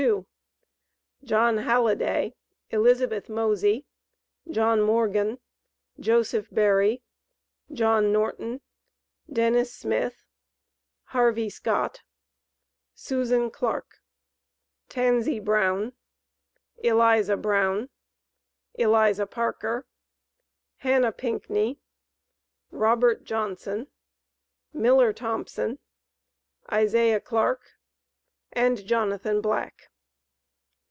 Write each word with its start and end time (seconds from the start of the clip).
2), 0.01 0.25
John 1.23 1.57
Halliday, 1.57 2.33
Elizabeth 2.71 3.29
Mosey, 3.29 3.85
John 4.49 4.81
Morgan, 4.81 5.39
Joseph 5.99 6.47
Berry, 6.49 7.03
John 7.71 8.11
Norton, 8.11 8.61
Denis 9.31 9.71
Smith, 9.71 10.23
Harvey 11.03 11.51
Scott, 11.51 12.01
Susan 12.95 13.51
Clark, 13.51 14.01
Tansy 14.89 15.39
Brown, 15.39 15.93
Eliza 16.79 17.37
Brown, 17.37 17.91
Eliza 18.73 19.27
Parker, 19.27 19.85
Hannah 20.77 21.11
Pinckney, 21.11 21.79
Robert 22.71 23.23
Johnson, 23.23 23.85
Miller 24.73 25.13
Thompson, 25.13 25.77
Isaiah 26.73 27.19
Clark, 27.21 27.77
and 28.51 28.83
Jonathan 28.83 29.41
Black. 29.41 29.89